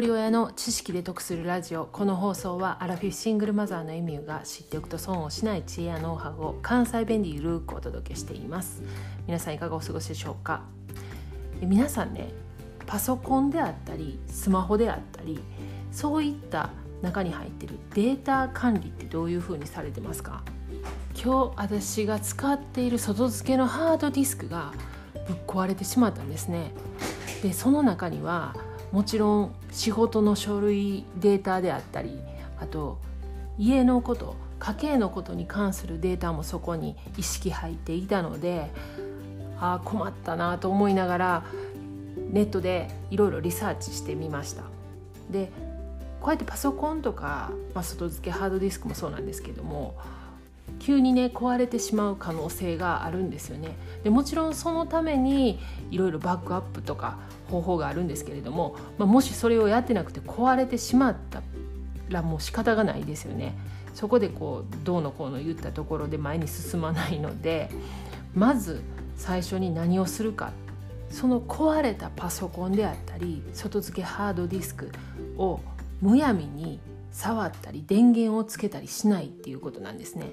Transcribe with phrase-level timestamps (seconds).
[0.00, 1.84] 人親の知識で得するラジオ。
[1.84, 8.82] この放送はアラフィフシングルマザーのエミューが知っておくと損をしない知恵やノウハウを関西弁でゆるくお届けしています。
[9.26, 10.62] 皆さんいかがお過ごしでしょうか？
[11.60, 12.32] 皆さんね
[12.86, 15.38] パソコンであったりスマホであったり
[15.90, 16.70] そういった
[17.02, 20.42] 中に入ってるデータ管理ってどういうふうにされてますか？
[21.14, 24.72] 今日私が使っている外付けのハードディスクが
[25.28, 26.72] ぶっ壊れてしまったんですね。
[27.42, 28.56] でその中には
[28.92, 32.20] もちろん仕事の書類データであったり
[32.60, 32.98] あと
[33.58, 38.70] 家のこと家計のことに関するデータもそこに意識入っていたので
[39.58, 41.44] ああ困ったなと思いながら
[42.30, 44.62] ネットでいろいろリサーチしてみました。
[45.30, 45.50] で
[46.20, 49.96] こうやってパソコンとか、まあ、外付けハードディスクもそうなんですけども
[50.82, 53.76] 急にね壊れてしまう可能性があるんですよね。
[54.02, 55.60] でもちろんそのために
[55.92, 57.18] いろいろバックアップとか
[57.48, 61.40] 方法があるんですけれども、まあ、もしそれをやってなくて壊れてしまった
[62.08, 63.56] らもう仕方がないですよね。
[63.94, 67.70] そこでこうどうのこうの言ったところで前に進まないので
[68.34, 68.82] まず
[69.16, 70.52] 最初に何をするか。
[71.10, 74.90] その壊れたパソコンであったり外付けハードディスク
[75.36, 75.60] を
[76.00, 76.80] むやみに
[77.10, 80.32] 触ったり電源をつけたりしないっていうことなんですね。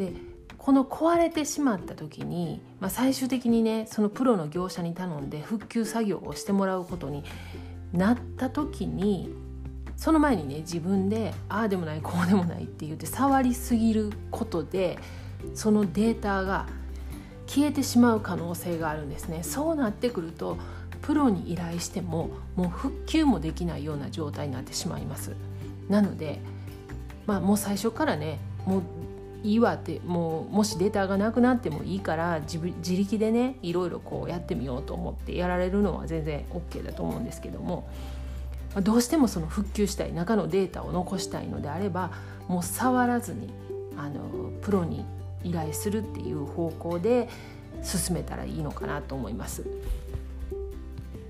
[0.00, 0.14] で
[0.56, 7.22] この壊れてしまった時に、まあ、最終的にねそのプロの業者に頼んで復旧作業をしてもらうことに
[7.92, 9.30] なった時に
[9.96, 14.98] その前にね自分でああでもないこうでもないって言って触りすぎることで
[15.54, 16.66] そのデータが
[17.46, 19.42] 消えてしまう可能性があるんですね。
[19.42, 20.56] そうなってくると
[21.02, 25.34] プロに依頼してももう復旧もできないような状態になってしまいます。
[25.88, 26.40] なので
[27.26, 28.82] まあもう最初からねもう
[29.42, 37.88] いいわってもうもしデータがなくなってもいいから自自力でねいろいろこうやってみようと思ってやられるのは全然 OK だと思うんですけども
[38.82, 42.12] どうしてもその復旧したい中のデータを残したいのであれば
[42.48, 43.52] もう触らずに
[43.96, 45.04] あのプロに
[45.42, 47.28] 依頼するっていう方向で
[47.82, 49.64] 進めたらいいのかなと思います。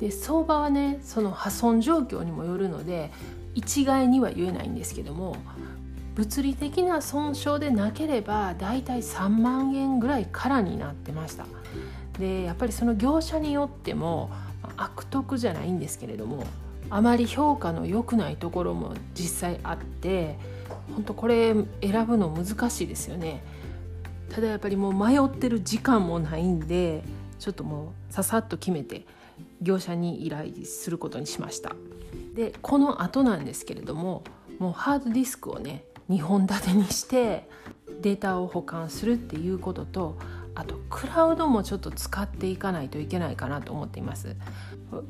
[0.00, 3.10] で相場はねその破損状況にもよるので
[3.54, 5.36] 一概には言えないんですけども
[6.16, 11.46] 物理的な損傷でなければだいたい3万円ぐらいからになってました。
[12.18, 14.30] でやっぱりその業者によっても
[14.78, 16.44] 悪徳じゃないんですけれども
[16.88, 20.38] あまり評価の良くないところも実際あって
[20.94, 23.44] 本当これ選ぶの難しいですよね。
[24.30, 27.04] ただやっぱりもう迷ってる時間もないんで
[27.38, 29.06] ちょっともうささっと決めて
[29.60, 31.76] 業者に依頼することにしました。
[32.34, 34.24] でこの後なんですけれども
[34.58, 37.48] もうハードディスクをね2本立てにして
[38.00, 40.18] データを保管するっていうことと
[40.54, 44.36] あとクラウドもちょっと使っていかないといけないかなと思っています。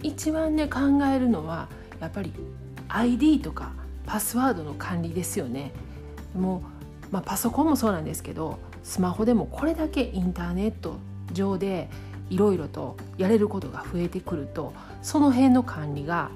[0.02, 0.80] 一番ね考
[1.14, 1.68] えるのは
[2.00, 2.32] やっぱり
[2.88, 3.72] ID とか
[4.06, 5.72] パスワードの管理ですよね。
[6.34, 6.62] も
[7.10, 10.96] う、まあ、パソコンもそうなんですけどスマホでもこれだけインターネット
[11.32, 11.88] 上で
[12.28, 16.30] いろいろとやれることが増えてくるとその辺の管理が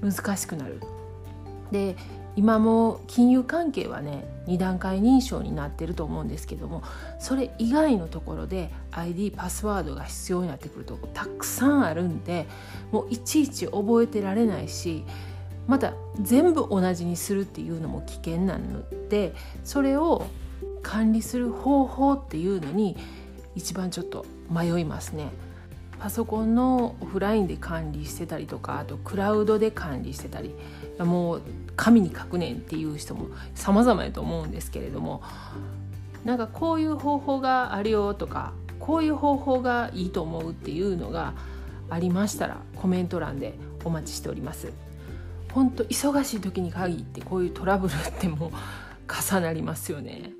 [0.00, 0.80] 難しくなる。
[1.72, 1.96] で
[2.36, 6.82] 今も金融関係はね2段階認証になってると思うんですけども
[7.18, 12.46] それ以外のところで ID パスワードが必要になってくるとこたくさんあるんで
[12.90, 15.04] もういちいち覚えてられないし
[15.66, 20.26] また全部同じにするっていうのも危険なのでそれを
[20.82, 22.96] 管理する方法っていうのに
[23.54, 25.28] 一番ちょっと迷いますね。
[26.02, 30.52] パソコンのオフラインで管理してたりとかあとクラウドで管理してたり
[30.98, 31.42] もう
[31.76, 35.22] 紙に書くねんっていう人も様々やと思うんですけれども
[36.24, 41.34] なんかこういう方法があるよとかこういう方法がいいと思うっていうのが
[41.88, 44.72] ありましたらコメント欄でお待ちしております。
[45.52, 48.50] 本当忙しい時に限ってこういうトラブルっても
[49.06, 50.32] 重なりますよね。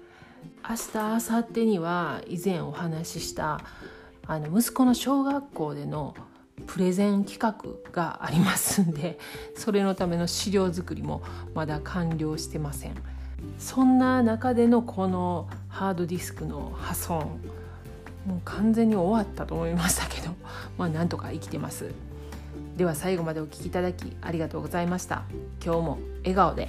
[0.69, 3.61] 明日明後日には以前お話しした
[4.27, 6.14] あの息子の小学校での
[6.67, 9.19] プレゼン企画がありますんで
[9.56, 11.23] それのための資料作りも
[11.55, 12.94] まだ完了してません。
[13.58, 17.41] そんな中でのこのハードディスクの破損
[18.26, 20.31] もう完全に終わったと思いましたけど
[20.79, 21.91] まあなんとか生きてます。
[22.76, 25.25] では最後までお聴きいただきありがとうございました。
[25.64, 26.69] 今日も笑顔で。